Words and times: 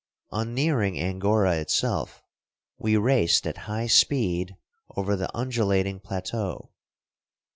On 0.31 0.55
nearing 0.55 0.99
Angora 0.99 1.57
itself, 1.57 2.23
we 2.79 2.97
raced 2.97 3.45
at 3.45 3.57
high 3.69 3.85
speed 3.85 4.55
over 4.97 5.15
the 5.15 5.29
undulating 5.37 5.99
plateau. 5.99 6.71